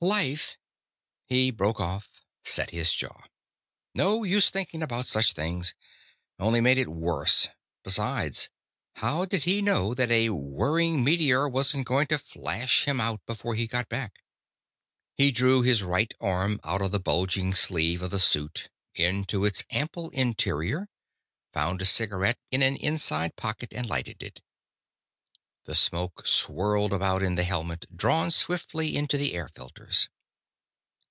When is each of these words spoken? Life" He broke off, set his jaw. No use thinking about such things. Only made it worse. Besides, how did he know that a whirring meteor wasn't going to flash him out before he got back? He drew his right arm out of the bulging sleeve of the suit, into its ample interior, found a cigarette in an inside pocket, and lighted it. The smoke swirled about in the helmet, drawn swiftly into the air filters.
Life" 0.03 0.57
He 1.29 1.51
broke 1.51 1.79
off, 1.79 2.09
set 2.43 2.71
his 2.71 2.91
jaw. 2.91 3.25
No 3.93 4.23
use 4.23 4.49
thinking 4.49 4.81
about 4.81 5.05
such 5.05 5.33
things. 5.33 5.75
Only 6.39 6.59
made 6.59 6.79
it 6.79 6.87
worse. 6.89 7.49
Besides, 7.83 8.49
how 8.95 9.25
did 9.25 9.43
he 9.43 9.61
know 9.61 9.93
that 9.93 10.09
a 10.09 10.29
whirring 10.29 11.03
meteor 11.03 11.47
wasn't 11.47 11.85
going 11.85 12.07
to 12.07 12.17
flash 12.17 12.85
him 12.85 12.99
out 12.99 13.23
before 13.27 13.53
he 13.53 13.67
got 13.67 13.89
back? 13.89 14.23
He 15.13 15.29
drew 15.31 15.61
his 15.61 15.83
right 15.83 16.15
arm 16.19 16.59
out 16.63 16.81
of 16.81 16.89
the 16.91 16.99
bulging 16.99 17.53
sleeve 17.53 18.01
of 18.01 18.09
the 18.09 18.17
suit, 18.19 18.71
into 18.95 19.45
its 19.45 19.63
ample 19.69 20.09
interior, 20.09 20.89
found 21.53 21.79
a 21.79 21.85
cigarette 21.85 22.39
in 22.49 22.63
an 22.63 22.75
inside 22.75 23.35
pocket, 23.35 23.71
and 23.71 23.85
lighted 23.87 24.23
it. 24.23 24.41
The 25.65 25.75
smoke 25.75 26.25
swirled 26.25 26.91
about 26.91 27.21
in 27.21 27.35
the 27.35 27.43
helmet, 27.43 27.85
drawn 27.95 28.31
swiftly 28.31 28.95
into 28.97 29.15
the 29.15 29.35
air 29.35 29.47
filters. 29.47 30.09